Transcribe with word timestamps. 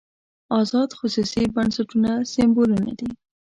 ازاد 0.59 0.89
خصوصي 0.99 1.43
بنسټونه 1.55 2.11
سېمبولونه 2.31 2.91
دي. 2.99 3.09